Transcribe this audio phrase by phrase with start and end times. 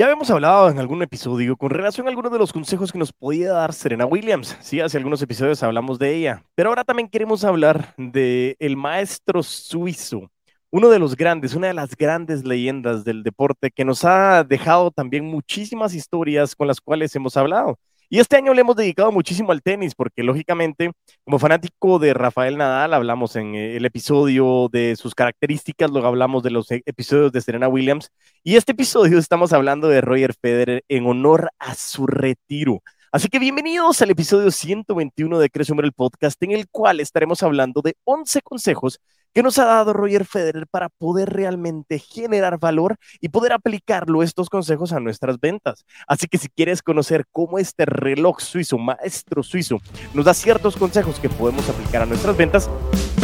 [0.00, 3.12] Ya habíamos hablado en algún episodio con relación a algunos de los consejos que nos
[3.12, 4.56] podía dar Serena Williams.
[4.62, 9.42] Sí, hace algunos episodios hablamos de ella, pero ahora también queremos hablar de el maestro
[9.42, 10.30] suizo,
[10.70, 14.90] uno de los grandes, una de las grandes leyendas del deporte que nos ha dejado
[14.90, 17.78] también muchísimas historias con las cuales hemos hablado.
[18.12, 20.90] Y este año le hemos dedicado muchísimo al tenis, porque lógicamente,
[21.22, 26.42] como fanático de Rafael Nadal, hablamos en eh, el episodio de sus características, luego hablamos
[26.42, 28.10] de los e, episodios de Serena Williams,
[28.42, 32.82] y este episodio estamos hablando de Roger Federer en honor a su retiro.
[33.12, 37.80] Así que bienvenidos al episodio 121 de Crecio el Podcast, en el cual estaremos hablando
[37.80, 38.98] de 11 consejos
[39.34, 44.48] que nos ha dado Roger Federer para poder realmente generar valor y poder aplicarlo estos
[44.48, 45.84] consejos a nuestras ventas.
[46.06, 49.78] Así que si quieres conocer cómo este reloj suizo, maestro suizo,
[50.14, 52.70] nos da ciertos consejos que podemos aplicar a nuestras ventas,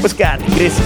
[0.00, 0.82] pues quédate, crece.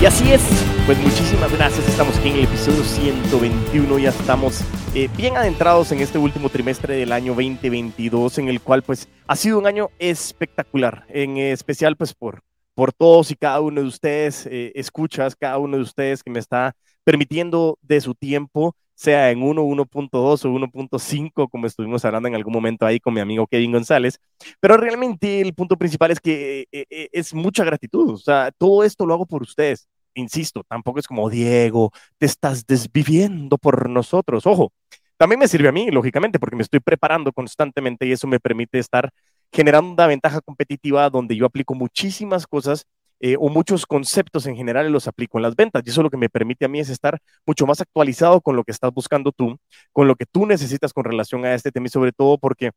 [0.00, 0.40] Y así es,
[0.86, 1.86] pues muchísimas gracias.
[1.86, 3.98] Estamos aquí en el episodio 121.
[3.98, 4.62] Ya estamos
[4.94, 9.36] eh, bien adentrados en este último trimestre del año 2022, en el cual pues ha
[9.36, 12.40] sido un año espectacular, en especial pues por,
[12.74, 16.38] por todos y cada uno de ustedes, eh, escuchas, cada uno de ustedes que me
[16.38, 22.34] está permitiendo de su tiempo, sea en 1, 1.2 o 1.5, como estuvimos hablando en
[22.34, 24.18] algún momento ahí con mi amigo Kevin González.
[24.60, 28.10] Pero realmente el punto principal es que eh, es mucha gratitud.
[28.10, 32.66] O sea, todo esto lo hago por ustedes insisto, tampoco es como, Diego, te estás
[32.66, 34.44] desviviendo por nosotros.
[34.46, 34.72] Ojo,
[35.16, 38.78] también me sirve a mí, lógicamente, porque me estoy preparando constantemente y eso me permite
[38.78, 39.10] estar
[39.52, 42.86] generando una ventaja competitiva donde yo aplico muchísimas cosas
[43.20, 45.82] eh, o muchos conceptos en general los aplico en las ventas.
[45.86, 48.64] Y eso lo que me permite a mí es estar mucho más actualizado con lo
[48.64, 49.58] que estás buscando tú,
[49.92, 52.70] con lo que tú necesitas con relación a este tema y sobre todo porque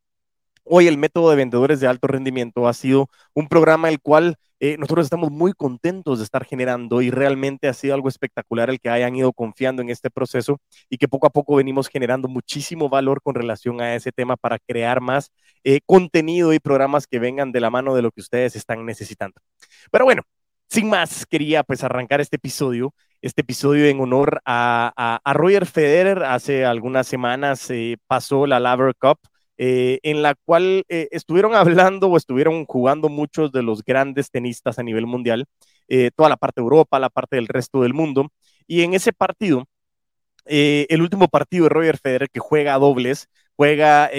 [0.66, 4.78] Hoy el método de vendedores de alto rendimiento ha sido un programa el cual eh,
[4.78, 8.88] nosotros estamos muy contentos de estar generando y realmente ha sido algo espectacular el que
[8.88, 10.58] hayan ido confiando en este proceso
[10.88, 14.58] y que poco a poco venimos generando muchísimo valor con relación a ese tema para
[14.58, 15.32] crear más
[15.64, 19.38] eh, contenido y programas que vengan de la mano de lo que ustedes están necesitando.
[19.90, 20.22] Pero bueno,
[20.74, 22.92] sin más, quería pues arrancar este episodio,
[23.22, 26.24] este episodio en honor a, Roger Federer.
[26.24, 29.18] Hace algunas semanas eh, pasó la Laver Cup.
[29.56, 34.80] Eh, en la cual eh, estuvieron hablando o estuvieron jugando muchos de los grandes tenistas
[34.80, 35.44] a nivel mundial,
[35.86, 38.30] eh, toda la parte de Europa, la parte del resto del mundo.
[38.66, 39.66] Y en ese partido,
[40.44, 44.10] el último partido de Roger Federer, que juega a dobles, juega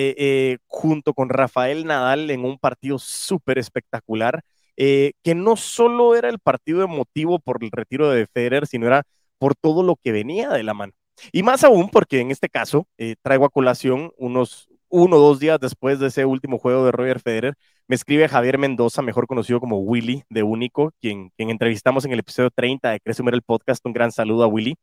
[0.67, 4.41] junto con Rafael Nadal en un partido súper espectacular,
[4.77, 9.03] que no solo era el partido emotivo por el retiro de Federer, sino era
[9.37, 10.93] por todo lo que venía de la mano.
[11.31, 12.87] Y más aún porque en este caso
[13.21, 17.19] traigo a colación unos, uno o dos días después de ese último juego de Roger
[17.19, 17.55] Federer,
[17.87, 22.19] me escribe Javier Mendoza, mejor conocido como Willy de Único, quien, quien entrevistamos en el
[22.19, 23.85] episodio 30 de Crece el Podcast.
[23.85, 24.75] Un gran saludo a Willy.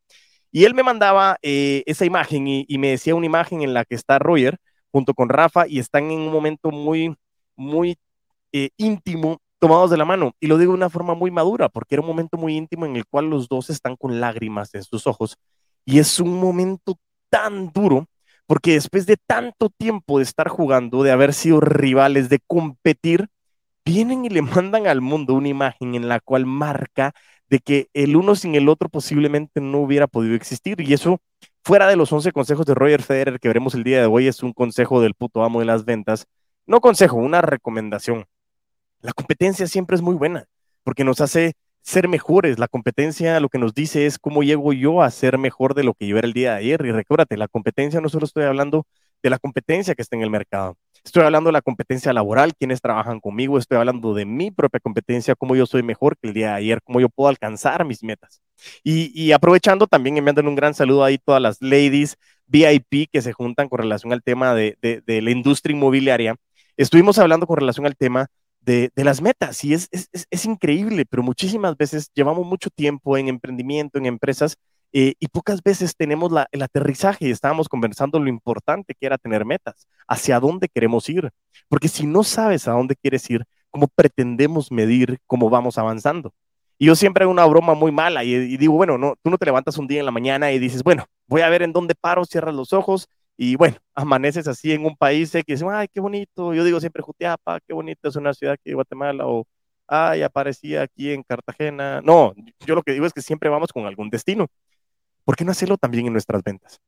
[0.53, 3.97] Y él me mandaba eh, esa imagen y, me decía una imagen en la que
[3.97, 4.59] está Roger
[4.93, 7.17] junto con Rafa y están en un momento muy,
[7.57, 7.97] muy
[8.53, 10.33] eh, íntimo, tomados de la mano.
[10.41, 12.97] Y lo digo de una forma muy madura, porque era un momento muy íntimo en
[12.97, 15.37] el cual los dos están con lágrimas en sus ojos.
[15.85, 16.99] Y es un momento
[17.31, 18.07] tan duro
[18.49, 23.29] porque después de tanto tiempo de estar jugando, de haber sido rivales, de competir,
[23.85, 27.13] vienen y le mandan al mundo una imagen en la cual marca
[27.49, 30.81] de que el uno sin el otro posiblemente no hubiera podido existir.
[30.81, 31.21] Y eso,
[31.63, 34.43] fuera de los 11 consejos de Roger Federer que veremos el día de hoy, es
[34.43, 36.27] un consejo del puto amo de las ventas.
[36.67, 38.27] No consejo, una recomendación.
[39.03, 40.47] La competencia siempre es muy buena,
[40.85, 42.61] porque nos hace ser mejores.
[42.61, 45.95] La competencia lo que nos dice es cómo llego yo a ser mejor de lo
[45.95, 46.87] que yo era el día de ayer.
[46.87, 48.87] Y recuérdate, la competencia no solo estoy hablando
[49.21, 50.77] de la competencia que está en el mercado.
[51.05, 55.35] Estoy hablando de la competencia laboral, quienes trabajan conmigo, estoy hablando de mi propia competencia,
[55.35, 58.41] cómo yo soy mejor que el día de ayer, cómo yo puedo alcanzar mis metas.
[58.85, 63.69] Y, aprovechando también, enviando un gran saludo ahí todas las ladies VIP que se juntan
[63.69, 64.77] con relación al tema de
[65.07, 66.37] la industria inmobiliaria.
[66.77, 68.29] Estuvimos hablando con relación al tema
[68.65, 73.99] de, las metas y es, es, increíble, pero muchísimas veces llevamos mucho tiempo en emprendimiento,
[73.99, 74.57] en empresas
[74.93, 79.19] eh, y pocas veces tenemos la, el aterrizaje y estábamos conversando lo importante que era
[79.19, 81.31] tener metas, hacia dónde queremos ir,
[81.69, 86.33] porque si no sabes a dónde quieres ir, ¿cómo pretendemos medir cómo vamos avanzando?
[86.79, 89.39] Y yo siempre hago una broma muy mala y, y digo, bueno, no, tú no
[89.39, 91.95] te levantas un día en la mañana y dices, bueno, voy a ver en dónde
[91.95, 96.01] paro, cierras los ojos y bueno, amaneces así en un país que dices, ay, qué
[96.01, 96.55] bonito.
[96.55, 99.47] Yo digo siempre Jutiapa, qué bonito es una ciudad que Guatemala, o
[99.87, 102.01] ay, aparecía aquí en Cartagena.
[102.03, 102.35] No,
[102.67, 104.49] yo lo que digo es que siempre vamos con algún destino.
[105.25, 106.81] ¿Por qué no hacerlo también en nuestras ventas?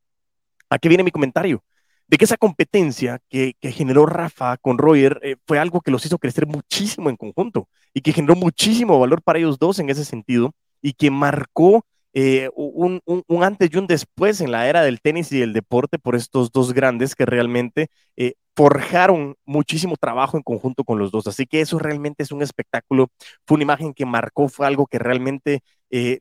[0.70, 1.62] Aquí viene mi comentario
[2.06, 6.18] de que esa competencia que, generó Rafa con Roger eh, fue algo que los hizo
[6.18, 10.52] crecer muchísimo en conjunto y que generó muchísimo valor para ellos dos en ese sentido
[10.82, 13.02] y que marcó eh, un,
[13.42, 16.72] antes y un después en la era del tenis y del deporte por estos dos
[16.72, 21.26] grandes que realmente eh, forjaron muchísimo trabajo en conjunto con los dos.
[21.26, 23.08] Así que eso realmente es un espectáculo,
[23.46, 26.18] fue una imagen que marcó, fue algo que realmente eh,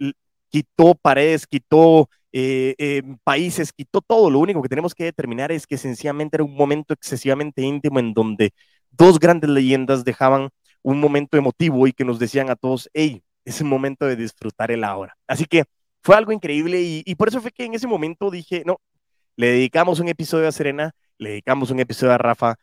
[0.50, 2.10] quitó paredes, quitó
[3.24, 4.32] países, quitó todo.
[4.32, 8.14] Lo único que tenemos que determinar es que sencillamente era un momento excesivamente íntimo en
[8.16, 8.54] donde
[8.90, 10.50] dos grandes leyendas dejaban
[10.82, 14.72] un momento emotivo y que nos decían a todos, hey, es el momento de disfrutar
[14.72, 15.16] el ahora.
[15.28, 15.66] Así que
[16.04, 18.82] fue algo increíble y, por eso fue que en ese momento dije, no,
[19.36, 22.56] le dedicamos un episodio a Serena, le dedicamos un episodio a Rafa,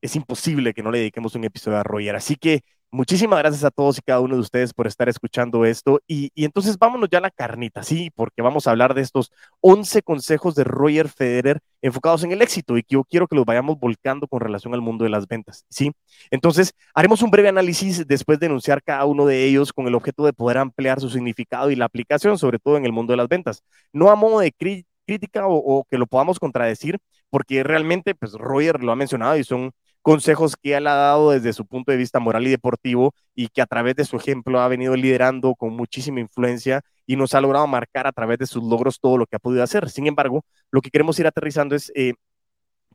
[0.00, 2.16] es imposible que no le dediquemos un episodio a Roger.
[2.16, 2.62] Así que
[2.94, 6.00] Muchísimas gracias a todos y cada uno de ustedes por estar escuchando esto.
[6.06, 9.32] Y, entonces vámonos ya a la carnita, sí, porque vamos a hablar de estos
[9.62, 13.44] 11 consejos de Roger Federer enfocados en el éxito y que yo quiero que los
[13.44, 15.90] vayamos volcando con relación al mundo de las ventas, ¿sí?
[16.30, 20.24] Entonces, haremos un breve análisis después de enunciar cada uno de ellos con el objeto
[20.24, 23.28] de poder ampliar su significado y la aplicación, sobre todo en el mundo de las
[23.28, 23.64] ventas.
[23.92, 26.98] No a modo de crítica o, o que lo podamos contradecir,
[27.28, 29.72] porque realmente, pues Roger lo ha mencionado y son
[30.04, 33.62] consejos que él ha dado desde su punto de vista moral y deportivo y que
[33.62, 37.66] a través de su ejemplo ha venido liderando con muchísima influencia y nos ha logrado
[37.66, 39.88] marcar a través de sus logros todo lo que ha podido hacer.
[39.88, 42.12] Sin embargo, lo que queremos ir aterrizando es eh,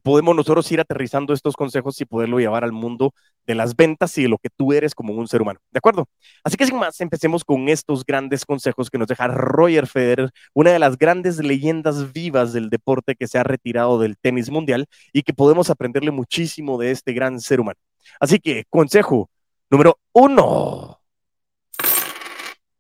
[0.02, 3.14] podemos nosotros ir aterrizando estos consejos y poderlo llevar al mundo
[3.46, 5.60] de las ventas y de lo que tú eres como un ser humano.
[5.72, 6.08] ¿De acuerdo?
[6.44, 10.72] Así que sin más, empecemos con estos grandes consejos que nos deja Roger Federer, una
[10.72, 15.24] de las grandes leyendas vivas del deporte que se ha retirado del tenis mundial y
[15.24, 17.80] que podemos aprenderle muchísimo de este gran ser humano.
[18.20, 19.30] Así que, consejo
[19.70, 21.00] número uno.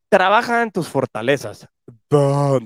[0.10, 1.68] Trabaja en tus fortalezas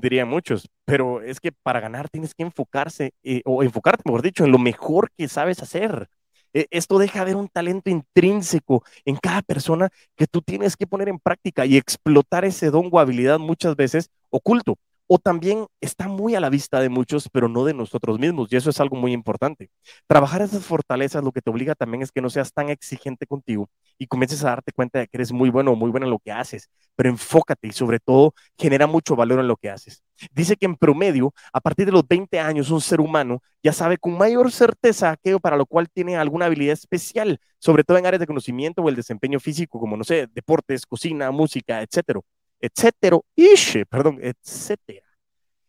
[0.02, 4.46] dirían muchos, pero es que para ganar tienes que enfocarse, eh, o enfocarte, mejor dicho,
[4.46, 6.10] en lo mejor que sabes hacer.
[6.54, 11.10] E, esto deja ver un talento intrínseco en cada persona que tú tienes que poner
[11.10, 14.78] en práctica y explotar ese don o habilidad muchas veces oculto
[15.14, 18.56] o también está muy a la vista de muchos, pero no de nosotros mismos, y
[18.56, 19.70] eso es algo muy importante.
[20.08, 23.70] Trabajar esas fortalezas lo que te obliga también es que no seas tan exigente contigo
[24.00, 26.18] y comiences a darte cuenta de que eres muy bueno o muy buena en lo
[26.18, 30.02] que haces, pero enfócate y sobre todo genera mucho valor en lo que haces.
[30.32, 34.00] Dice que en promedio, a partir de los 20 años, un ser humano ya sabe
[34.00, 38.20] con mayor certeza aquello para lo cual tiene alguna habilidad especial, sobre todo en áreas
[38.20, 42.20] de conocimiento o el desempeño físico, como, no sé, deportes, cocina, música, etcétera
[42.64, 43.20] etcétera,
[43.90, 45.03] perdón, etcétera.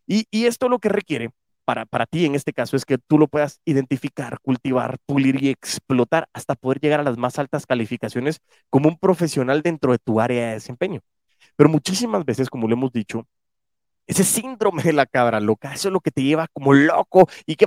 [0.07, 1.31] Y, esto lo que requiere
[1.65, 5.49] para, para ti en este caso es que tú lo puedas identificar, cultivar, pulir y
[5.49, 8.41] explotar hasta poder llegar a las más altas calificaciones
[8.71, 11.01] como un profesional dentro de tu área de desempeño.
[11.57, 13.27] Pero muchísimas veces, como lo hemos dicho,
[14.07, 17.57] ese síndrome de la cabra loca, eso es lo que te lleva como loco y
[17.57, 17.67] que,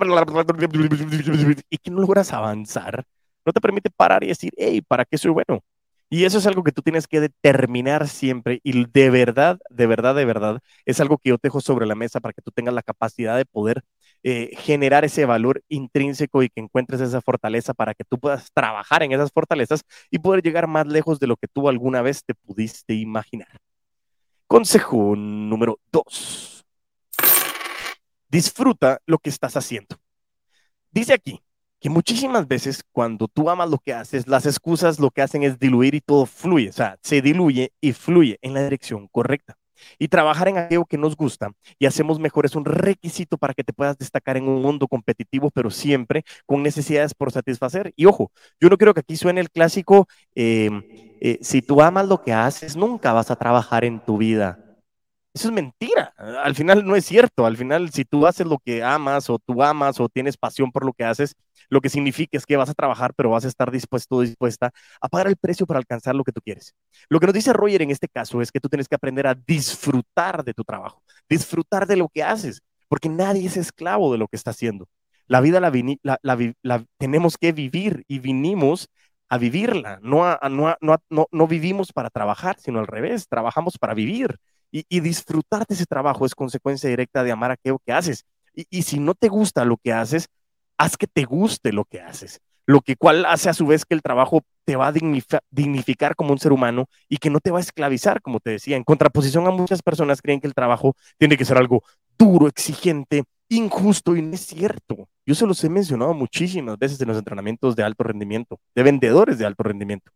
[1.69, 3.03] y que no logras avanzar,
[3.45, 5.63] no te permite parar y decir, hey, ¿para qué soy bueno?
[6.09, 10.15] Y eso es algo que tú tienes que determinar siempre y de verdad, de verdad,
[10.15, 12.73] de verdad, es algo que yo te dejo sobre la mesa para que tú tengas
[12.73, 13.83] la capacidad de poder
[14.23, 19.03] eh, generar ese valor intrínseco y que encuentres esa fortaleza para que tú puedas trabajar
[19.03, 22.33] en esas fortalezas y poder llegar más lejos de lo que tú alguna vez te
[22.33, 23.49] pudiste imaginar.
[24.47, 26.65] Consejo número dos.
[28.29, 29.97] Disfruta lo que estás haciendo.
[30.91, 31.41] Dice aquí,
[31.89, 35.95] muchísimas veces cuando tú amas lo que haces, las excusas lo que hacen es diluir
[35.95, 39.57] y todo fluye, o sea, se diluye y fluye en la dirección correcta.
[39.99, 43.63] Y trabajar en aquello que nos gusta y hacemos mejor es un requisito para que
[43.63, 47.93] te puedas destacar en un mundo competitivo, pero siempre con necesidades por satisfacer.
[47.95, 50.81] Y ojo, yo no quiero que aquí suene el clásico, em,
[51.21, 54.66] eh, si tú amas lo que haces, nunca vas a trabajar en tu vida.
[55.37, 56.15] Eso es mentira.
[56.17, 57.45] Al final no es cierto.
[57.45, 60.83] Al final, si tú haces lo que amas o tú amas o tienes pasión por
[60.83, 61.35] lo que haces,
[61.69, 64.71] lo que significa es que vas a trabajar, pero vas a estar dispuesto o dispuesta
[64.99, 66.73] a pagar el precio para alcanzar lo que tú quieres.
[67.07, 69.35] Lo que nos dice Roger en este caso es que tú tienes que aprender a
[69.35, 74.27] disfrutar de tu trabajo, disfrutar de lo que haces, porque nadie es esclavo de lo
[74.27, 74.87] que está haciendo.
[75.27, 76.19] La vida la,
[76.63, 78.89] la, tenemos que vivir y vinimos
[79.29, 79.99] a vivirla.
[80.01, 84.39] No, no, no, no, vivimos para trabajar, sino al revés, trabajamos para vivir.
[84.71, 88.25] Y, disfrutar de ese trabajo es consecuencia directa de amar aquello que haces.
[88.53, 90.27] Y, si no te gusta lo que haces,
[90.77, 92.39] haz que te guste lo que haces.
[92.65, 94.93] Lo que cual hace a su vez que el trabajo te va a
[95.51, 98.75] dignificar como un ser humano y que no te va a esclavizar, como te decía.
[98.75, 101.83] En contraposición a muchas personas creen que el trabajo tiene que ser algo
[102.17, 105.07] duro, exigente, injusto y no es cierto.
[105.25, 109.37] Yo se los he mencionado muchísimas veces en los entrenamientos de alto rendimiento, de vendedores
[109.37, 110.11] de alto rendimiento.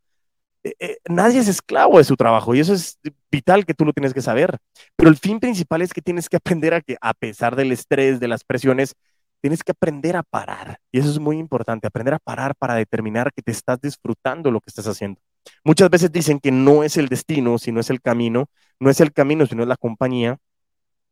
[0.63, 3.00] Eh, eh, nadie es esclavo de su trabajo y eso es
[3.32, 4.58] vital que tú lo tienes que saber.
[4.96, 8.20] Pero el fin principal es que tienes que aprender a que, a pesar del estrés,
[8.20, 8.96] de las presiones,
[9.41, 10.77] tienes que aprender a parar.
[10.91, 14.62] Y eso es muy importante, aprender a parar para determinar que te estás disfrutando lo
[14.62, 15.20] que estás haciendo.
[15.63, 18.48] Muchas veces dicen que no es el destino, sino es el camino,
[18.80, 20.38] no es el camino, sino es la compañía.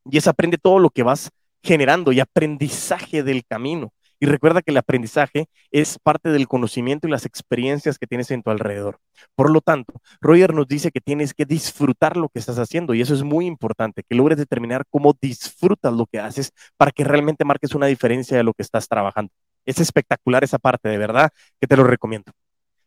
[0.06, 1.32] Y es aprende todo lo que vas
[1.64, 3.92] generando y aprendizaje del camino.
[4.20, 8.44] Y recuerda que el aprendizaje es parte del conocimiento y las experiencias que tienes en
[8.44, 9.00] tu alrededor.
[9.36, 13.02] Por lo tanto, Roger nos dice que tienes que disfrutar lo que estás haciendo y
[13.02, 17.46] eso es muy importante, que logres determinar cómo disfrutas lo que haces para que realmente
[17.46, 19.32] marques una diferencia de lo que estás trabajando.
[19.66, 22.32] Es espectacular esa parte, de verdad, que te lo recomiendo.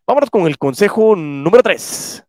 [0.07, 2.25] Vámonos con el consejo número 3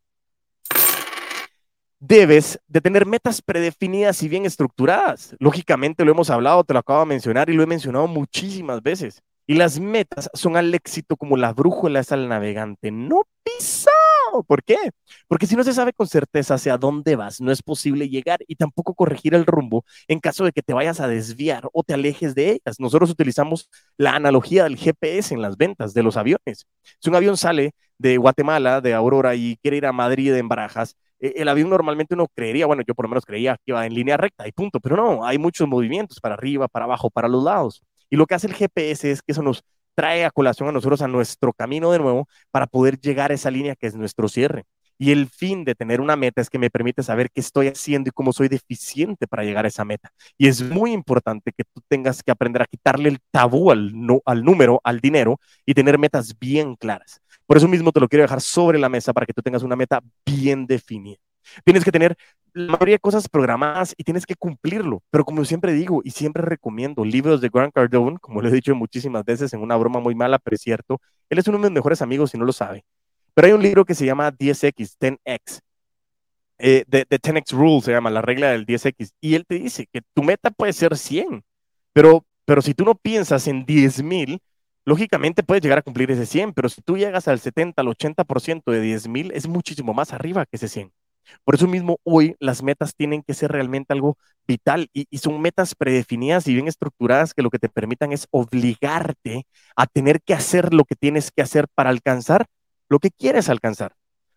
[2.05, 5.35] debes de tener metas predefinidas y bien estructuradas.
[5.39, 9.21] Lógicamente lo hemos hablado, te lo acabo de mencionar y lo he mencionado muchísimas veces.
[9.47, 12.91] Y las metas son al éxito como la brújula es al navegante.
[12.91, 14.43] No pisado.
[14.47, 14.77] ¿Por qué?
[15.27, 18.55] Porque si no se sabe con certeza hacia dónde vas, no es posible llegar y
[18.55, 22.35] tampoco corregir el rumbo en caso de que te vayas a desviar o te alejes
[22.35, 22.79] de ellas.
[22.79, 26.67] Nosotros utilizamos la analogía del GPS en las ventas de los aviones.
[26.99, 30.97] Si un avión sale de Guatemala, de Aurora, y quiere ir a Madrid en Barajas,
[31.35, 34.17] el avión normalmente uno creería, bueno, yo por lo menos creía que iba en línea
[34.17, 37.81] recta y punto, pero no, hay muchos movimientos para arriba, para abajo, para los lados.
[38.09, 39.63] Y lo que hace el GPS es que eso nos
[39.95, 43.51] trae a colación a nosotros a nuestro camino de nuevo para poder llegar a esa
[43.51, 44.65] línea que es nuestro cierre.
[44.97, 48.09] Y el fin de tener una meta es que me permite saber qué estoy haciendo
[48.09, 50.11] y cómo soy deficiente para llegar a esa meta.
[50.37, 53.91] Y es muy importante que tú tengas que aprender a quitarle el tabú al,
[54.25, 57.21] al número, al dinero y tener metas bien claras.
[57.45, 59.75] Por eso mismo te lo quiero dejar sobre la mesa para que tú tengas una
[59.75, 61.17] meta bien definida.
[61.65, 62.15] Tienes que tener
[62.53, 65.03] la mayoría de cosas programadas y tienes que cumplirlo.
[65.09, 68.75] Pero como siempre digo y siempre recomiendo, libros de Grant Cardone, como lo he dicho
[68.75, 71.71] muchísimas veces en una broma muy mala, pero es cierto, él es uno de mis
[71.71, 72.85] mejores amigos si no lo sabe.
[73.33, 75.59] Pero hay un libro que se llama 10X, 10X.
[76.59, 79.11] Eh, de, 10X Rule se llama, la regla del 10X.
[79.21, 81.43] Y él te dice que tu meta puede ser 100,
[81.93, 84.39] pero, pero si tú no piensas en 10,000,
[84.85, 88.71] lógicamente puedes llegar a cumplir ese 100, pero si tú llegas al 70, al 80%
[88.71, 90.91] de 10,000, es muchísimo más arriba que ese 100.
[91.45, 95.41] Por eso mismo hoy las metas tienen que ser realmente algo vital y, y, son
[95.41, 100.33] metas predefinidas y bien estructuradas que lo que te permitan es obligarte a tener que
[100.33, 102.47] hacer lo que tienes que hacer para alcanzar
[102.93, 103.95] lo que quieres alcanzar.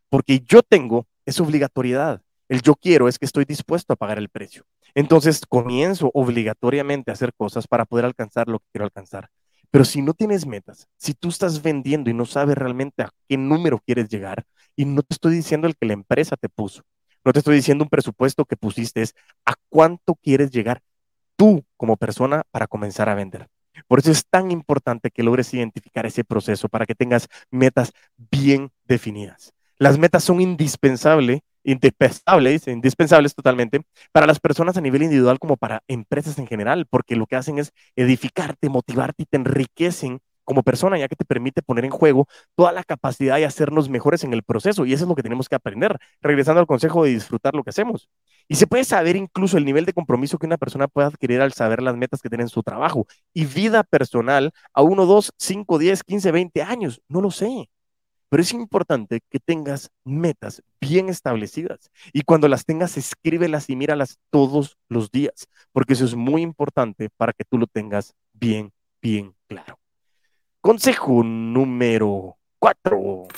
[0.09, 2.23] Porque yo tengo esa obligatoriedad.
[2.49, 4.65] El yo quiero es que estoy dispuesto a pagar el precio.
[4.95, 9.29] Entonces comienzo obligatoriamente a hacer cosas para poder alcanzar lo que quiero alcanzar.
[9.71, 13.37] Pero si no tienes metas, si tú estás vendiendo y no sabes realmente a qué
[13.37, 16.83] número quieres llegar, y no te estoy diciendo el que la empresa te puso,
[17.27, 20.81] no te estoy diciendo un presupuesto que pusiste, es a cuánto quieres llegar
[21.37, 23.49] tú como persona para comenzar a vender.
[23.87, 27.93] Por eso es tan importante que logres identificar ese proceso para que tengas metas
[28.31, 29.53] bien definidas.
[29.79, 35.83] Las metas son indispensables, indispensables, indispensables totalmente para las personas a nivel individual como para
[35.89, 40.97] empresas en general, porque lo que hacen es edificarte, motivarte y te enriquecen como persona,
[40.97, 44.45] ya que te permite poner en juego toda la capacidad de hacernos mejores en el
[44.45, 44.87] proceso.
[44.87, 47.71] Y eso es lo que tenemos que aprender, regresando al consejo de disfrutar lo que
[47.71, 48.09] hacemos.
[48.49, 51.53] Y se puede saber incluso el nivel de compromiso que una persona puede adquirir al
[51.53, 55.79] saber las metas que tiene en su trabajo y vida personal a 1, 2, 5,
[55.79, 57.01] 10, 15, 20 años.
[57.09, 57.69] No lo sé.
[58.29, 64.19] Pero es importante que tengas metas bien establecidas y cuando las tengas, escríbelas y míralas
[64.31, 69.35] todos los días, porque eso es muy importante para que tú lo tengas bien, bien
[69.47, 69.79] claro.
[70.61, 73.29] Consejo número cuatro.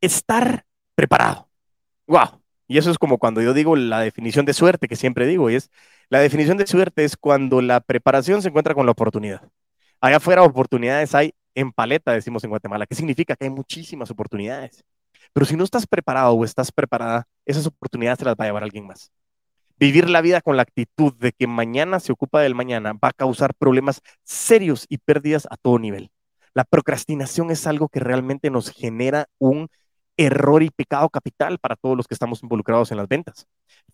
[0.00, 1.48] Estar preparado.
[2.06, 2.41] Wow.
[2.68, 5.56] Y eso es como cuando yo digo la definición de suerte, que siempre digo, y
[5.56, 5.70] es
[6.08, 9.42] la definición de suerte es cuando la preparación se encuentra con la oportunidad.
[10.00, 12.86] Allá afuera oportunidades hay en paleta, decimos en Guatemala.
[12.86, 13.36] ¿Qué significa?
[13.36, 14.84] Que hay muchísimas oportunidades.
[15.32, 18.62] Pero si no estás preparado o estás preparada, esas oportunidades te las va a llevar
[18.62, 19.10] alguien más.
[19.78, 23.12] Vivir la vida con la actitud de que mañana se ocupa del mañana va a
[23.12, 26.10] causar problemas serios y pérdidas a todo nivel.
[26.54, 29.68] La procrastinación es algo que realmente nos genera un
[30.16, 33.46] error y pecado capital para todos los que estamos involucrados en las ventas.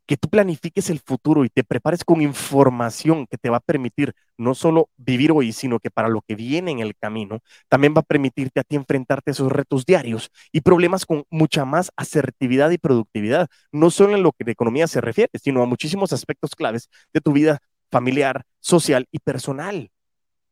[0.06, 4.14] Que tú planifiques el futuro y te prepares con información que te va a permitir
[4.36, 8.00] no solo vivir hoy, sino que para lo que viene en el camino, también va
[8.00, 12.70] a permitirte a ti enfrentarte a esos retos diarios y problemas con mucha más asertividad
[12.70, 16.54] y productividad, no solo en lo que de economía se refiere, sino a muchísimos aspectos
[16.54, 17.60] claves de tu vida
[17.90, 19.90] familiar, social y personal.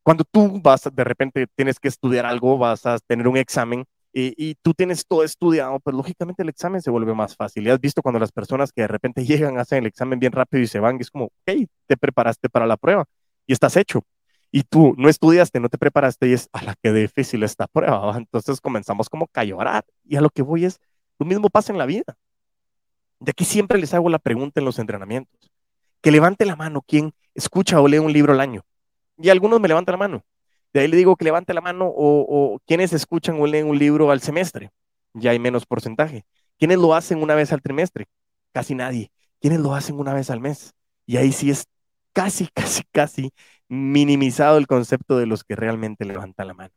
[0.03, 3.85] Cuando tú vas, de repente tienes que estudiar algo, vas a tener un examen,
[4.19, 7.67] y, tú tienes todo estudiado, pues lógicamente el examen se vuelve más fácil.
[7.67, 10.63] Y has visto cuando las personas que de repente llegan, hacen el examen bien rápido
[10.63, 13.05] y se van, y es como, ok, te preparaste para la prueba
[13.47, 14.03] y estás hecho.
[14.51, 18.17] Y tú no estudiaste, no te preparaste y es, a la que difícil esta prueba.
[18.17, 19.85] Entonces comenzamos como a llorar.
[20.05, 20.81] Y a lo que voy es,
[21.19, 22.17] lo mismo pasa en la vida.
[23.21, 25.51] De aquí siempre les hago la pregunta en los entrenamientos.
[26.01, 28.63] Que levante la mano quien escucha o lee un libro al año.
[29.19, 30.25] Y algunos me levantan la mano.
[30.77, 34.11] De ahí le digo que levante la mano o, quienes escuchan o leen un libro
[34.11, 34.69] al semestre.
[35.15, 36.27] Ya hay menos porcentaje.
[36.59, 38.09] ¿Quiénes lo hacen una vez al trimestre?
[38.53, 39.11] Casi nadie.
[39.41, 40.75] ¿Quiénes lo hacen una vez al mes?
[41.07, 41.65] Y ahí sí es
[42.13, 43.31] casi, casi, casi
[43.71, 46.75] minimizado el concepto de los que realmente levantan la mano.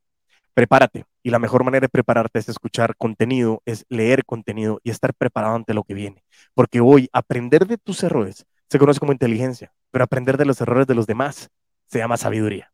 [0.53, 1.03] Prepárate.
[1.21, 5.55] Y la mejor manera de prepararte es escuchar contenido, es leer contenido y estar preparado
[5.55, 6.23] ante lo que viene.
[6.53, 10.87] Porque hoy aprender de tus errores se conoce como inteligencia, pero aprender de los errores
[10.87, 11.49] de los demás
[11.87, 12.71] se llama sabiduría.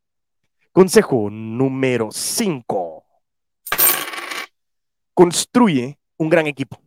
[0.76, 3.06] Consejo número 5.
[5.14, 6.82] Construye un gran equipo.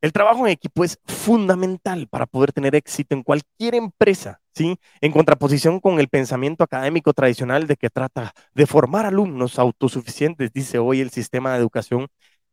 [0.00, 4.78] El trabajo en equipo es fundamental para poder tener éxito en cualquier empresa, ¿sí?
[5.00, 10.78] En contraposición con el pensamiento académico tradicional de que trata de formar alumnos autosuficientes, dice
[10.78, 12.06] hoy el sistema de educación,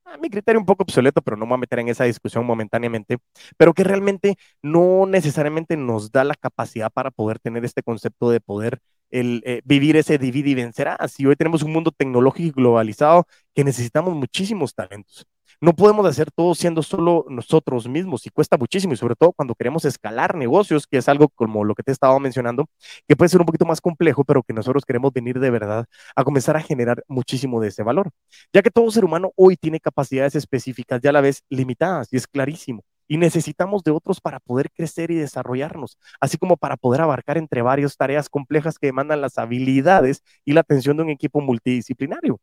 [0.05, 2.47] a mi criterio un poco obsoleto, pero no me voy a meter en esa discusión
[2.47, 3.19] momentáneamente,
[3.57, 8.39] pero que realmente no necesariamente nos da la capacidad para poder tener este concepto de
[8.39, 8.79] poder
[9.13, 11.19] el, eh, vivir ese divide y vencerás.
[11.19, 15.25] Y hoy tenemos un mundo tecnológico y globalizado que necesitamos muchísimos talentos.
[15.61, 19.55] No podemos hacer todo siendo solo nosotros mismos y cuesta muchísimo y sobre todo cuando
[19.55, 22.65] queremos escalar negocios, que es algo como lo que te he estado mencionando,
[23.07, 26.23] que puede ser un poquito más complejo, pero que nosotros queremos venir de verdad a
[26.23, 28.09] comenzar a generar muchísimo de ese valor.
[28.51, 32.17] Ya que todo ser humano hoy tiene capacidades específicas ya a la vez limitadas y
[32.17, 37.01] es clarísimo y necesitamos de otros para poder crecer y desarrollarnos, así como para poder
[37.01, 41.39] abarcar entre varias tareas complejas que demandan las habilidades y la atención de un equipo
[41.39, 42.39] multidisciplinario.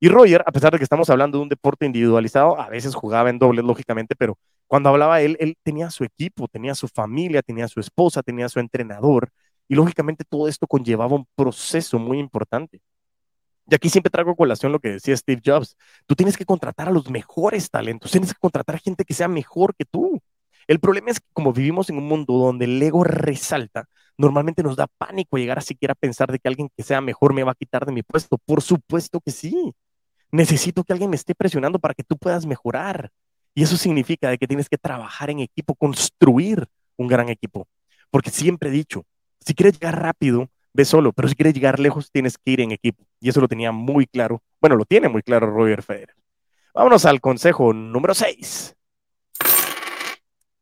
[0.00, 3.30] Y Roger, a pesar de que estamos hablando de un deporte individualizado, a veces jugaba
[3.30, 4.36] en dobles, lógicamente, pero
[4.66, 8.58] cuando hablaba él, él tenía su equipo, tenía su familia, tenía su esposa, tenía su
[8.58, 9.30] entrenador,
[9.68, 12.80] y lógicamente todo esto conllevaba un proceso muy importante.
[13.70, 15.76] Y aquí siempre traigo colación lo que decía Steve Jobs.
[16.06, 19.28] Tú tienes que contratar a los mejores talentos, tienes que contratar a gente que sea
[19.28, 20.20] mejor que tú.
[20.66, 24.74] El problema es que como vivimos en un mundo donde el ego resalta, normalmente nos
[24.74, 27.54] da pánico llegar a siquiera pensar de que alguien que sea mejor me va a
[27.54, 28.38] quitar de mi puesto.
[28.38, 29.72] Por supuesto que sí.
[30.32, 33.10] Necesito que alguien me esté presionando para que tú puedas mejorar.
[33.54, 37.68] Y eso significa de que tienes que trabajar en equipo, construir un gran equipo.
[38.10, 39.04] Porque siempre he dicho,
[39.40, 42.72] si quieres llegar rápido, ve solo, pero si quieres llegar lejos, tienes que ir en
[42.72, 43.04] equipo.
[43.20, 44.42] Y eso lo tenía muy claro.
[44.60, 46.14] Bueno, lo tiene muy claro Roger Federer.
[46.74, 48.76] Vámonos al consejo número 6.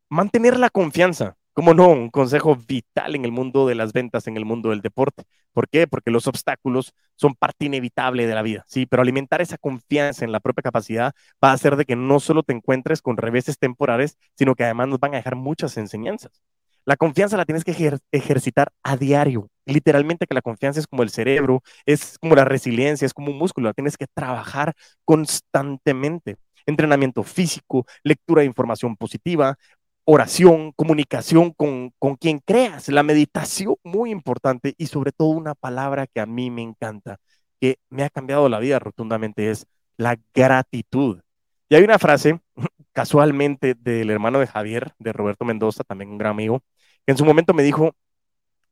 [0.08, 1.36] Mantener la confianza.
[1.52, 4.80] Como no, un consejo vital en el mundo de las ventas, en el mundo del
[4.80, 5.24] deporte.
[5.52, 5.88] ¿Por qué?
[5.88, 8.86] Porque los obstáculos son parte inevitable de la vida, ¿sí?
[8.86, 12.44] Pero alimentar esa confianza en la propia capacidad va a hacer de que no solo
[12.44, 16.42] te encuentres con reveses temporales, sino que además nos van a dejar muchas enseñanzas.
[16.84, 19.50] La confianza la tienes que ejercitar a diario.
[19.68, 23.38] Literalmente que la confianza es como el cerebro, es como la resiliencia, es como un
[23.38, 26.36] músculo, la tienes que trabajar constantemente.
[26.66, 29.56] Entrenamiento físico, lectura de información positiva,
[30.04, 36.06] oración, comunicación con, con quien creas, la meditación muy importante y sobre todo una palabra
[36.06, 37.18] que a mí me encanta,
[37.60, 39.66] que me ha cambiado la vida rotundamente, es
[39.98, 41.20] la gratitud.
[41.68, 42.40] Y hay una frase,
[42.92, 46.62] casualmente, del hermano de Javier, de Roberto Mendoza, también un gran amigo,
[47.06, 47.94] que en su momento me dijo,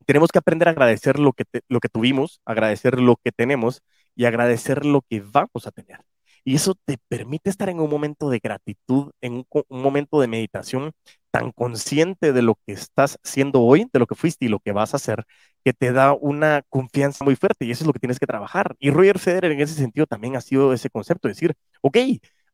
[0.07, 3.83] tenemos que aprender a agradecer lo que, lo que tuvimos, agradecer lo que tenemos
[4.14, 6.01] y agradecer lo que vamos a tener.
[6.45, 10.92] Y eso te permite estar en un momento de gratitud, en un, momento de meditación
[11.33, 14.71] tan consciente de lo que estás siendo hoy, de lo que fuiste y lo que
[14.71, 15.25] vas a hacer,
[15.64, 18.77] que te da una confianza muy fuerte y eso es lo que tienes que trabajar.
[18.79, 21.97] Y Roger Federer en ese sentido también ha sido ese concepto, de decir, ok,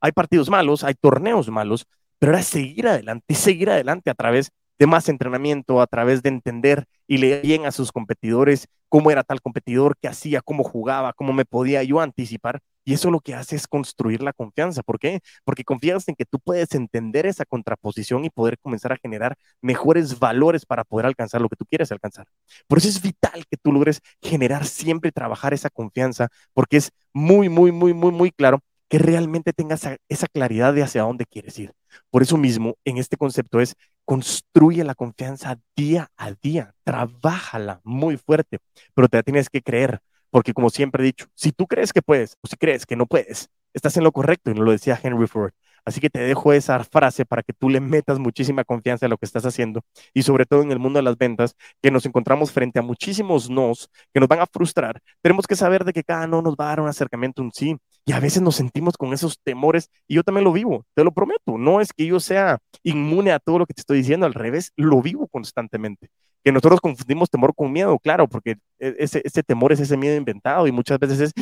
[0.01, 1.85] hay partidos malos, hay torneos malos,
[2.17, 6.85] pero ahora seguir adelante, seguir adelante a través de más entrenamiento, a través de entender
[7.07, 11.33] y leer bien a sus competidores, cómo era tal competidor, qué hacía, cómo jugaba, cómo
[11.33, 12.59] me podía yo anticipar.
[12.85, 14.83] Y eso lo que hace es construir la confianza.
[14.83, 15.21] ¿Por qué?
[15.45, 20.19] Porque confías en que tú puedes entender esa contraposición y poder comenzar a generar mejores
[20.19, 22.27] valores para poder alcanzar lo que tú quieres alcanzar.
[22.67, 27.47] Por eso es vital que tú logres generar siempre trabajar esa confianza, porque es muy,
[27.49, 28.59] muy, muy, muy, muy claro
[28.89, 31.73] que realmente tengas esa claridad de hacia dónde quieres ir.
[32.11, 33.73] Por eso mismo, en este concepto es
[34.05, 38.59] construye la confianza día a día, trabájala muy fuerte,
[38.93, 42.01] pero te la tienes que creer, porque como siempre he dicho, si tú crees que
[42.01, 45.27] puedes o si crees que no puedes, estás en lo correcto y lo decía Henry
[45.27, 45.53] Ford.
[45.85, 49.17] Así que te dejo esa frase para que tú le metas muchísima confianza a lo
[49.17, 49.81] que estás haciendo
[50.13, 53.49] y sobre todo en el mundo de las ventas, que nos encontramos frente a muchísimos
[53.49, 55.01] nos que nos van a frustrar.
[55.21, 57.75] Tenemos que saber de que cada no nos va a dar un acercamiento, un sí.
[58.05, 61.11] Y a veces nos sentimos con esos temores y yo también lo vivo, te lo
[61.13, 61.57] prometo.
[61.57, 64.71] No es que yo sea inmune a todo lo que te estoy diciendo, al revés,
[64.75, 66.09] lo vivo constantemente.
[66.43, 70.67] Que nosotros confundimos temor con miedo, claro, porque e, ese, temor es ese miedo inventado
[70.67, 71.33] y muchas veces es,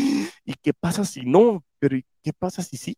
[0.46, 1.64] ¿y qué pasa si no?
[1.80, 2.96] Pero ¿y qué pasa si sí?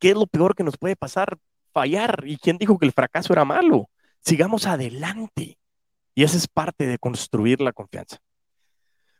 [0.00, 1.38] ¿Qué es lo peor que nos puede pasar?
[1.72, 2.24] Fallar.
[2.26, 3.88] ¿Y quién dijo que el fracaso era malo?
[4.20, 5.58] Sigamos adelante.
[6.16, 8.18] Y esa es parte de construir la confianza.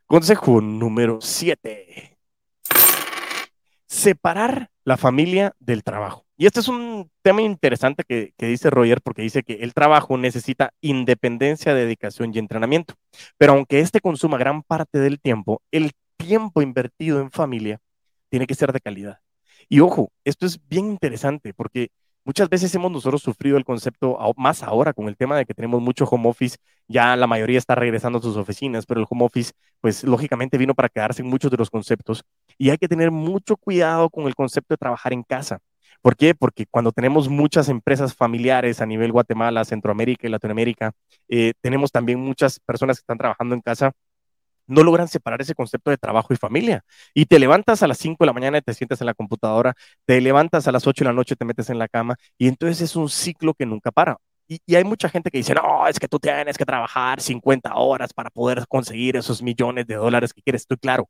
[0.08, 2.11] Consejo número 7
[3.92, 6.24] separar la familia del trabajo.
[6.38, 10.72] Y este es un tema interesante que, dice Roger porque dice que el trabajo necesita
[10.80, 12.94] independencia, dedicación y entrenamiento.
[13.36, 17.80] Pero aunque este consuma gran parte del tiempo, el tiempo invertido en familia
[18.30, 19.18] tiene que ser de calidad.
[19.68, 21.90] Y ojo, esto es bien interesante porque
[22.24, 25.82] muchas veces hemos nosotros sufrido el concepto, más ahora con el tema de que tenemos
[25.82, 26.56] mucho home office,
[26.88, 30.74] ya la mayoría está regresando a sus oficinas, pero el home office, pues lógicamente vino
[30.74, 32.24] para quedarse en muchos de los conceptos
[32.58, 35.58] y hay que tener mucho cuidado con el concepto de trabajar en casa.
[36.00, 36.34] ¿Por qué?
[36.34, 40.92] Porque cuando tenemos muchas empresas familiares a nivel Guatemala, Centroamérica y Latinoamérica,
[41.28, 43.92] eh, tenemos también muchas personas que están trabajando en casa
[44.66, 46.84] no logran separar ese concepto de trabajo y familia.
[47.14, 49.74] Y te levantas a las 5 de la mañana y te sientas en la computadora,
[50.06, 52.80] te levantas a las 8 de la noche, te metes en la cama y entonces
[52.80, 54.16] es un ciclo que nunca para.
[54.48, 58.12] Y, hay mucha gente que dice, no, es que tú tienes que trabajar 50 horas
[58.12, 60.62] para poder conseguir esos millones de dólares que quieres.
[60.62, 61.08] Estoy claro.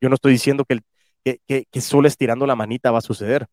[0.00, 0.80] Yo no estoy diciendo que,
[1.80, 3.46] solo estirando la manita va a suceder.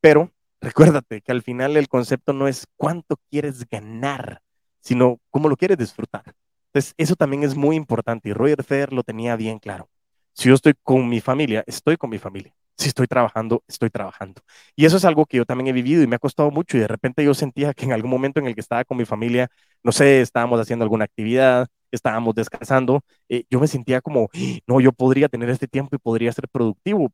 [0.00, 4.40] Pero recuérdate que al final el concepto no es cuánto quieres ganar,
[4.80, 6.34] sino cómo lo quieres disfrutar.
[6.66, 9.88] Entonces, eso también es muy importante y Roger Federer lo tenía bien claro.
[10.32, 12.54] Si yo estoy con mi familia, estoy con mi familia.
[12.78, 14.40] Si estoy trabajando, estoy trabajando.
[14.74, 16.80] Y eso es algo que yo también he vivido y me ha costado mucho y
[16.80, 19.48] de repente yo sentía que en algún momento en el que estaba con mi familia,
[19.82, 24.28] no sé, estábamos haciendo alguna actividad, estábamos descansando, eh, yo me sentía como,
[24.66, 27.12] no, yo podría tener este tiempo y podría ser productivo,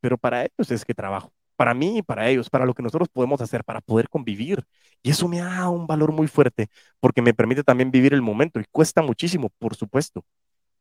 [0.00, 3.08] pero para ellos es que trabajo para mí y para ellos, para lo que nosotros
[3.08, 4.64] podemos hacer, para poder convivir.
[5.02, 6.68] Y eso me da un valor muy fuerte
[7.00, 10.24] porque me permite también vivir el momento y cuesta muchísimo, por supuesto.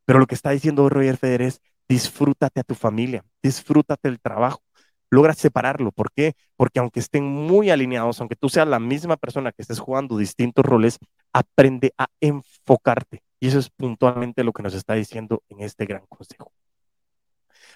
[0.06, 4.62] Pero lo que está diciendo Roger Federer es, disfrútate a tu familia, disfrútate el trabajo,
[5.10, 5.91] logra separarlo.
[5.91, 6.34] ¿Por qué?
[6.58, 10.65] Porque aunque estén muy alineados, aunque tú seas la misma persona que estés jugando distintos
[10.65, 11.00] roles,
[11.34, 13.25] aprende a enfocarte.
[13.46, 16.52] Y eso es puntualmente lo que nos está diciendo en este gran consejo.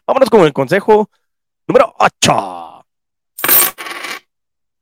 [0.08, 1.12] Vámonos con el consejo
[1.68, 2.88] número 8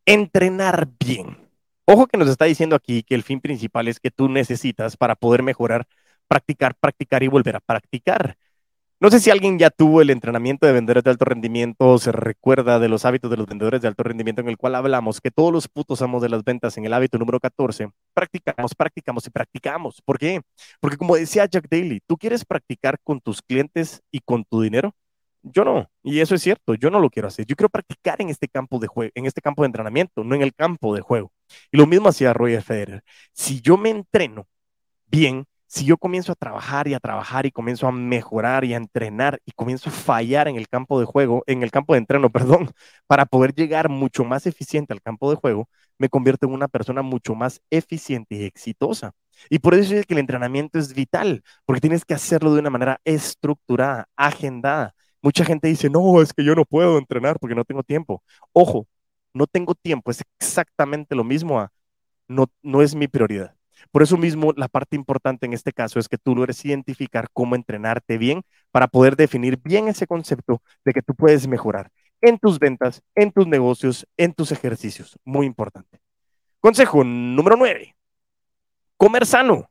[0.06, 1.50] entrenar bien.
[1.84, 5.16] Ojo que nos está diciendo aquí que el fin principal es que tú necesitas para
[5.16, 5.86] poder mejorar,
[6.26, 8.38] practicar, practicar y volver a practicar.
[9.00, 12.12] No sé si alguien ya tuvo el entrenamiento de vendedores de alto rendimiento o se
[12.12, 15.30] recuerda de los hábitos de los vendedores de alto rendimiento en el cual hablamos que
[15.30, 19.30] todos los putos amos de las ventas en el hábito número 14 practicamos, practicamos y
[19.30, 20.02] practicamos.
[20.04, 20.42] ¿Por qué?
[20.80, 24.96] Porque como decía Jack Daly, tú quieres practicar con tus clientes y con tu dinero.
[25.44, 27.46] Yo no, y eso es cierto, yo no lo quiero hacer.
[27.46, 30.42] Yo quiero practicar en este campo de juego, en este campo de entrenamiento, no en
[30.42, 31.32] el campo de juego.
[31.72, 33.04] Y lo mismo hacía Roger Federer.
[33.34, 34.48] Si yo me entreno
[35.08, 38.78] bien, si yo comienzo a trabajar y a trabajar y comienzo a mejorar y a
[38.78, 42.30] entrenar y comienzo a fallar en el campo de juego, en el campo de entreno,
[42.32, 42.72] perdón,
[43.08, 47.02] para poder llegar mucho más eficiente al campo de juego, me convierto en una persona
[47.02, 49.12] mucho más eficiente y exitosa.
[49.50, 52.70] Y por eso es que el entrenamiento es vital, porque tienes que hacerlo de una
[52.70, 54.94] manera estructurada, agendada.
[55.22, 58.24] Mucha gente dice, no, es que yo no puedo entrenar porque no tengo tiempo.
[58.54, 58.88] Ojo,
[59.34, 61.72] no tengo tiempo, es exactamente lo mismo a
[62.30, 63.57] no, no es mi prioridad.
[63.92, 67.56] Por eso mismo, la parte importante en este caso es que tú logres identificar cómo
[67.56, 72.60] entrenarte bien para poder definir bien ese concepto de que tú puedes mejorar en tus
[72.60, 75.18] ventas, en tus negocios, en tus ejercicios.
[75.24, 76.00] Muy importante.
[76.60, 77.96] Consejo número nueve.
[78.98, 79.70] Comer sano.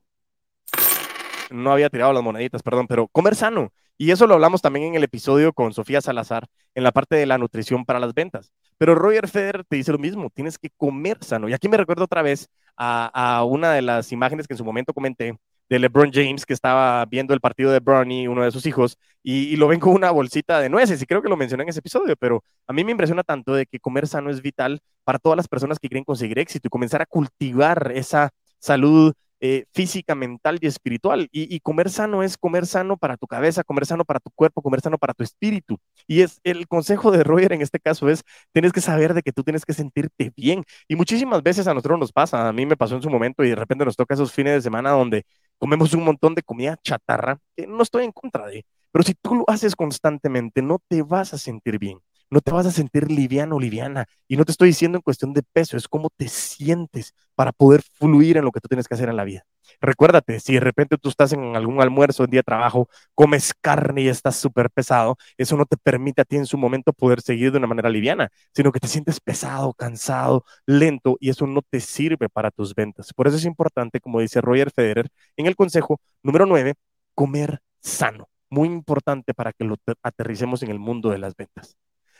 [1.51, 3.73] No había tirado las moneditas, perdón, pero comer sano.
[3.99, 7.25] Y eso lo hablamos también en el episodio con Sofía Salazar, en la parte de
[7.25, 8.53] la nutrición para las ventas.
[8.77, 11.49] Pero Roger Federer te dice lo mismo, tienes que comer sano.
[11.49, 14.93] Y aquí me recuerdo otra vez a, una de las imágenes que en su momento
[14.93, 18.99] comenté de LeBron James, que estaba viendo el partido de Bernie, uno de sus hijos,
[19.23, 21.81] y, lo ven con una bolsita de nueces, y creo que lo mencioné en ese
[21.81, 25.37] episodio, pero a mí me impresiona tanto de que comer sano es vital para todas
[25.37, 28.31] las personas que quieren conseguir éxito y comenzar a cultivar esa
[28.61, 31.29] salud eh, física, mental y espiritual.
[31.33, 34.81] Y, comer sano es comer sano para tu cabeza, comer sano para tu cuerpo, comer
[34.81, 35.79] sano para tu espíritu.
[36.07, 38.23] Y es el consejo de Roger en este caso es,
[38.53, 40.65] tienes que saber de que tú tienes que sentirte bien.
[40.89, 43.51] Y muchísimas veces a nosotros nos pasa, a mí me pasó en su momento y
[43.51, 45.25] de repente nos toca esos fines de semana donde
[45.59, 49.35] comemos un montón de comida chatarra, que no estoy en contra de, pero si tú
[49.37, 51.99] lo haces constantemente, no te vas a sentir bien
[52.31, 54.07] no te vas a sentir liviano liviana.
[54.29, 57.83] Y no te estoy diciendo en cuestión de peso, es cómo te sientes para poder
[57.93, 59.45] fluir en lo que tú tienes que hacer en la vida.
[59.81, 64.03] Recuérdate, si de repente tú estás en algún almuerzo, en día de trabajo, comes carne
[64.03, 67.53] y estás súper pesado, eso no te permite a ti en su momento poder seguir
[67.53, 71.81] de una manera liviana, sino que te sientes pesado, cansado, lento y eso no te
[71.81, 73.13] sirve para tus ventas.
[73.13, 76.75] Por eso es importante, como dice Roger Federer, en el consejo número 9,
[77.15, 78.29] comer sano.
[78.49, 81.77] Muy importante para que lo aterricemos en el mundo de las ventas.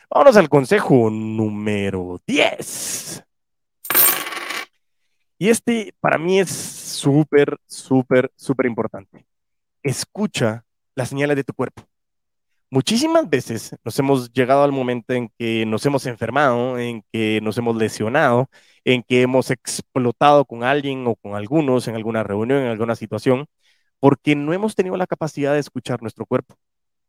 [0.09, 3.23] Vámonos al consejo número 10.
[5.37, 9.25] Y este para mí es súper, súper, súper importante.
[9.83, 10.65] Escucha
[10.95, 11.83] las señales de tu cuerpo.
[12.69, 17.57] Muchísimas veces nos hemos llegado al momento en que nos hemos enfermado, en que nos
[17.57, 18.49] hemos lesionado,
[18.85, 23.47] en que hemos explotado con alguien o con algunos en alguna reunión, en alguna situación,
[23.99, 26.55] porque no hemos tenido la capacidad de escuchar nuestro cuerpo.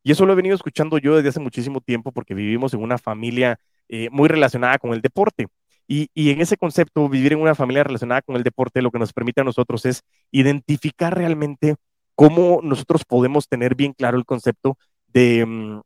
[0.02, 2.98] Y eso lo he venido escuchando yo desde hace muchísimo tiempo porque vivimos en una
[2.98, 3.58] familia
[3.88, 5.46] eh, muy relacionada con el deporte.
[5.86, 8.98] Y, y, en ese concepto, vivir en una familia relacionada con el deporte, lo que
[8.98, 11.76] nos permite a nosotros es identificar realmente
[12.14, 15.80] cómo nosotros podemos tener bien claro el concepto de, mm,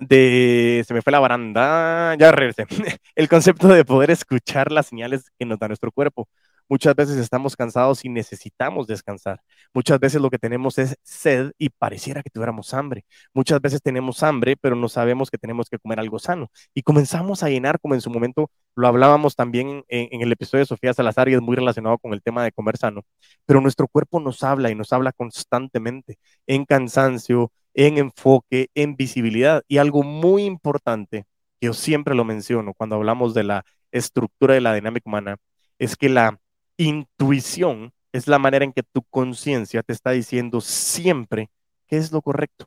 [0.00, 2.66] de, se me fue la baranda, ya regresé,
[3.14, 6.28] el concepto de poder escuchar las señales que nos da nuestro cuerpo.
[6.70, 9.42] Muchas veces estamos cansados y necesitamos descansar.
[9.74, 13.04] Muchas veces lo que tenemos es sed y pareciera que tuviéramos hambre.
[13.34, 16.48] Muchas veces tenemos hambre, pero no sabemos que tenemos que comer algo sano.
[16.72, 20.66] Y comenzamos a llenar, como en su momento lo hablábamos también en, el episodio de
[20.66, 23.02] Sofía Salazar y es muy relacionado con el tema de comer sano.
[23.46, 29.64] Pero nuestro cuerpo nos habla y nos habla constantemente en cansancio, en enfoque, en visibilidad.
[29.66, 31.24] Y algo muy importante,
[31.60, 35.36] que yo siempre lo menciono cuando hablamos de la estructura de la dinámica humana,
[35.80, 36.38] es que la
[36.84, 41.50] intuición es la manera en que tu conciencia te está diciendo siempre
[41.86, 42.66] qué es lo correcto.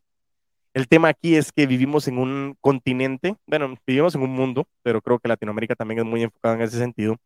[0.73, 5.02] El tema aquí es que vivimos en un continente, bueno, vivimos en un mundo, pero
[5.02, 7.17] creo que Latinoamérica también es muy enfocada en ese sentido,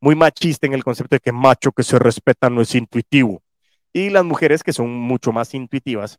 [0.00, 3.42] muy machista en el concepto de que macho que se respeta no es intuitivo.
[3.92, 6.18] Y las mujeres que son mucho más intuitivas,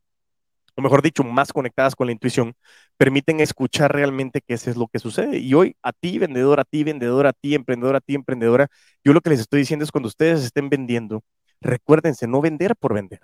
[0.77, 2.53] o mejor dicho, más conectadas con la intuición,
[2.97, 5.39] permiten escuchar realmente qué es lo que sucede.
[5.39, 8.67] Y hoy, a ti, vendedor, a ti, vendedor, a ti, emprendedor, a ti, emprendedora,
[9.03, 11.23] yo lo que les estoy diciendo es cuando ustedes estén vendiendo,
[11.61, 13.21] recuérdense, no vender por vender.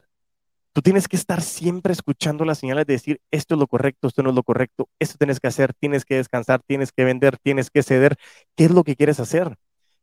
[0.74, 4.24] Tú tienes que estar siempre escuchando las señales de decir, esto es lo correcto, esto
[4.24, 7.70] no es lo correcto, esto tienes que hacer, tienes que descansar, tienes que vender, tienes
[7.70, 8.18] que ceder,
[8.56, 9.56] qué es lo que quieres hacer.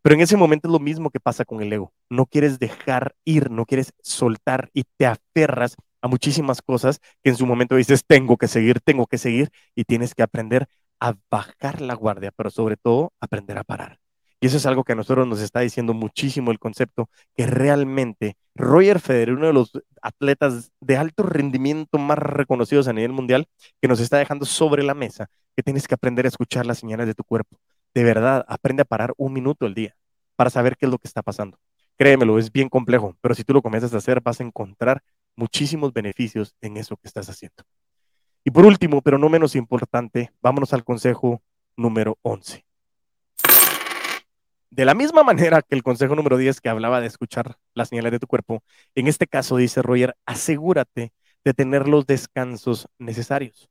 [0.02, 1.92] Pero en ese momento es lo mismo que pasa con el ego.
[2.08, 7.36] No quieres dejar ir, no quieres soltar y te aferras a muchísimas cosas que en
[7.36, 10.66] su momento dices, tengo que seguir, tengo que seguir, y tienes que aprender
[11.00, 13.98] a bajar la guardia, pero sobre todo aprender a parar.
[14.42, 18.36] Y eso es algo que a nosotros nos está diciendo muchísimo el concepto, que realmente
[18.54, 23.46] Roger Federer, uno de los atletas de alto rendimiento más reconocidos a nivel mundial,
[23.82, 27.06] que nos está dejando sobre la mesa, que tienes que aprender a escuchar las señales
[27.06, 27.58] de tu cuerpo.
[27.94, 29.94] De verdad, aprende a parar un minuto al día
[30.36, 31.58] para saber qué es lo que está pasando.
[31.98, 35.02] Créemelo, es bien complejo, pero si tú lo comienzas a hacer, vas a encontrar
[35.36, 37.64] muchísimos beneficios en eso que estás haciendo.
[38.44, 41.42] Y por último, pero no menos importante, vámonos al consejo
[41.76, 42.64] número 11.
[44.70, 48.12] De la misma manera que el consejo número 10 que hablaba de escuchar las señales
[48.12, 48.62] de tu cuerpo,
[48.94, 51.12] en este caso dice Roger, asegúrate
[51.44, 53.69] de tener los descansos necesarios.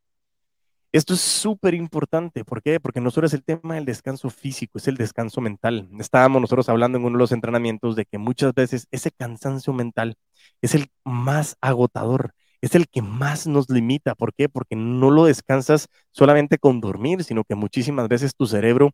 [0.91, 2.43] Esto es súper importante.
[2.43, 2.79] ¿Por qué?
[2.79, 5.87] Porque no solo es el tema del descanso físico, es el descanso mental.
[5.99, 10.15] Estábamos nosotros hablando en uno de los entrenamientos de que muchas veces ese cansancio mental
[10.61, 14.15] es el más agotador, es el que más nos limita.
[14.15, 14.49] ¿Por qué?
[14.49, 18.91] Porque no lo descansas solamente con dormir, sino que muchísimas veces tu cerebro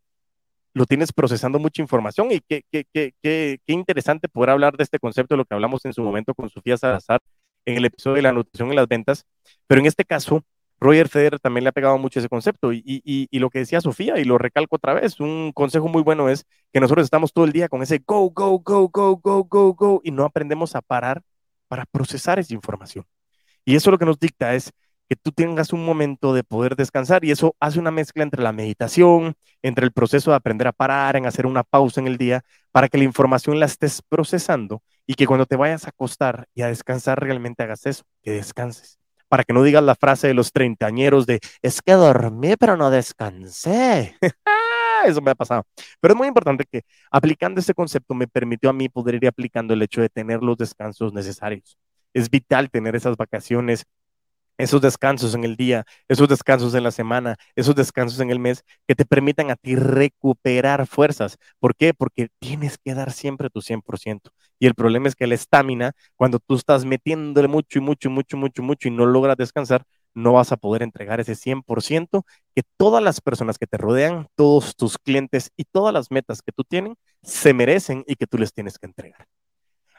[0.73, 4.99] lo tienes procesando mucha información y qué, qué, qué, qué, interesante poder hablar de este
[4.99, 7.21] concepto, de lo que hablamos en su momento con Sofía Salazar
[7.65, 9.25] en el episodio de la nutrición y las ventas,
[9.67, 10.43] pero en este caso
[10.79, 13.81] Roger Federer también le ha pegado mucho ese concepto y, y, y, lo que decía
[13.81, 17.45] Sofía, y lo recalco otra vez, un consejo muy bueno es que nosotros estamos todo
[17.45, 20.81] el día con ese go, go, go, go, go, go, go, y no aprendemos a
[20.81, 21.21] parar
[21.67, 23.05] para procesar esa información.
[23.65, 24.71] Y eso lo que nos dicta es
[25.09, 28.51] que tú tengas un momento de poder descansar y eso hace una mezcla entre la
[28.51, 32.43] meditación, entre el proceso de aprender a parar, en hacer una pausa en el día,
[32.71, 36.63] para que la información la estés procesando y que cuando te vayas a acostar y
[36.63, 38.99] a descansar realmente hagas eso, que descanses
[39.35, 42.89] para que no digas la frase de los treintañeros de, es que dormí pero no
[42.89, 44.15] descansé.
[45.05, 45.65] Eso me ha pasado.
[45.99, 49.73] Pero es muy importante que aplicando este concepto me permitió a mí poder ir aplicando
[49.73, 51.77] el hecho de tener los descansos necesarios.
[52.13, 53.83] Es vital tener esas vacaciones
[54.57, 58.63] esos descansos en el día, esos descansos en la semana, esos descansos en el mes
[58.87, 61.37] que te permitan a ti recuperar fuerzas.
[61.59, 61.93] ¿Por qué?
[61.93, 64.31] Porque tienes que dar siempre tu 100%.
[64.59, 68.11] Y el problema es que la estamina, cuando tú estás metiéndole mucho y mucho y
[68.11, 72.63] mucho, mucho, mucho y no logras descansar, no vas a poder entregar ese 100% que
[72.77, 76.63] todas las personas que te rodean, todos tus clientes y todas las metas que tú
[76.63, 79.27] tienes se merecen y que tú les tienes que entregar.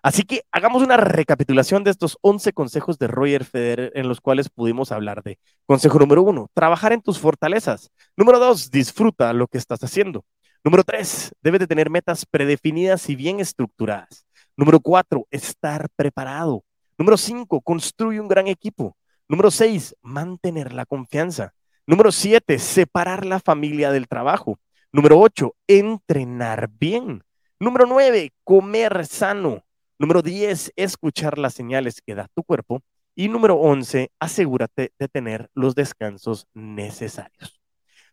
[0.07, 4.49] Así que hagamos una recapitulación de estos 11 consejos de Roger Federer en los cuales
[4.49, 5.40] pudimos hablar de.
[5.66, 7.90] Consejo número uno, trabajar en tus fortalezas.
[8.16, 10.25] Número dos, disfruta lo que estás haciendo.
[10.62, 14.29] Número tres, debes de tener metas predefinidas y bien estructuradas.
[14.57, 16.62] Número cuatro, estar preparado.
[16.97, 18.97] Número cinco, construye un gran equipo.
[19.27, 21.53] Número seis, mantener la confianza.
[21.85, 24.61] Número siete, separar la familia del trabajo.
[24.92, 27.25] Número ocho, entrenar bien.
[27.59, 29.65] Número nueve, comer sano.
[29.98, 32.82] Número 10, escuchar las señales que da tu cuerpo.
[33.14, 37.62] Y número 11, asegúrate de tener los descansos necesarios.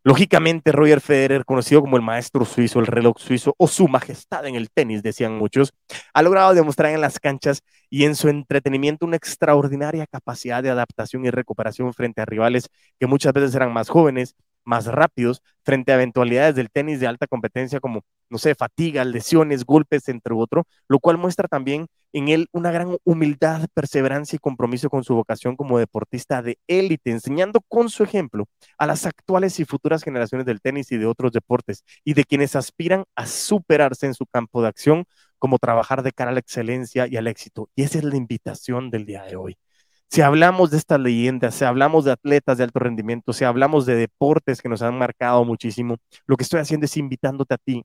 [0.05, 4.55] Lógicamente, Roger Federer, conocido como el maestro suizo, el reloj suizo o su majestad en
[4.55, 5.73] el tenis, decían muchos,
[6.13, 11.25] ha logrado demostrar en las canchas y en su entretenimiento una extraordinaria capacidad de adaptación
[11.25, 12.69] y recuperación frente a rivales
[12.99, 14.35] que muchas veces eran más jóvenes,
[14.65, 19.65] más rápidos, frente a eventualidades del tenis de alta competencia como, no sé, fatiga, lesiones,
[19.65, 24.89] golpes, entre otros, lo cual muestra también en él una gran humildad, perseverancia y compromiso
[24.89, 28.45] con su vocación como deportista de élite, enseñando con su ejemplo
[28.77, 32.55] a las actuales y futuras generaciones del tenis y de otros deportes y de quienes
[32.55, 35.05] aspiran a superarse en su campo de acción,
[35.39, 37.69] como trabajar de cara a la excelencia y al éxito.
[37.75, 39.57] Y esa es la invitación del día de hoy.
[40.13, 43.95] Si hablamos de estas leyendas, si hablamos de atletas de alto rendimiento, si hablamos de
[43.95, 45.97] deportes que nos han marcado muchísimo,
[46.27, 47.83] lo que estoy haciendo es invitándote a ti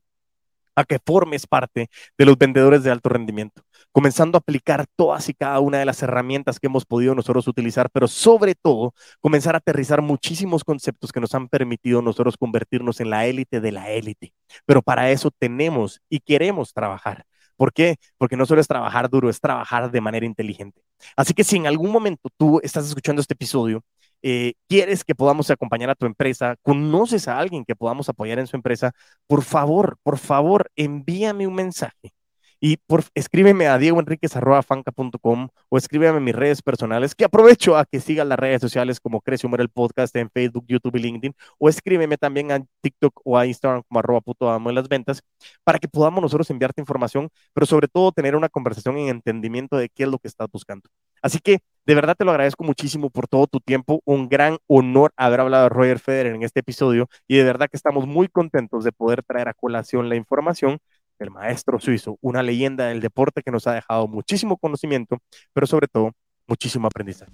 [0.75, 1.89] a que formes parte
[2.19, 6.03] de los vendedores de alto rendimiento, comenzando a aplicar todas y cada una de las
[6.03, 11.21] herramientas que hemos podido nosotros utilizar, pero sobre todo comenzar a aterrizar muchísimos conceptos que
[11.21, 14.35] nos han permitido nosotros convertirnos en la élite de la élite.
[14.67, 17.25] Pero para eso tenemos y queremos trabajar.
[17.59, 17.97] ¿Por qué?
[18.17, 20.81] Porque no solo es trabajar duro, es trabajar de manera inteligente.
[21.17, 23.83] Así que si en algún momento tú estás escuchando este episodio,
[24.21, 28.47] eh, quieres que podamos acompañar a tu empresa, conoces a alguien que podamos apoyar en
[28.47, 28.93] su empresa,
[29.27, 32.13] por favor, por favor, envíame un mensaje
[32.59, 37.99] y por, escríbeme a diegoenriquez.fanca.com o escríbeme en mis redes personales, que aprovecho a que
[37.99, 41.69] sigan las redes sociales como Crece Humor el Podcast en Facebook, YouTube y LinkedIn, o
[41.69, 45.23] escríbeme también a TikTok o a Instagram como arroba puto amo en las ventas,
[45.63, 49.89] para que podamos nosotros enviarte información, pero sobre todo tener una conversación en entendimiento de
[49.89, 50.89] qué es lo que estás buscando.
[51.21, 54.01] Así que de verdad te lo agradezco muchísimo por todo tu tiempo.
[54.05, 57.77] Un gran honor haber hablado de Roger Federer en este episodio y de verdad que
[57.77, 60.79] estamos muy contentos de poder traer a colación la información
[61.19, 65.17] el maestro suizo, una leyenda del deporte que nos ha dejado muchísimo conocimiento,
[65.53, 66.11] pero sobre todo
[66.47, 67.31] muchísimo aprendizaje.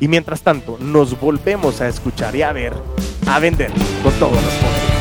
[0.00, 2.74] Y mientras tanto, nos volvemos a escuchar y a ver,
[3.26, 3.70] a vender
[4.02, 4.95] con todos los fondos.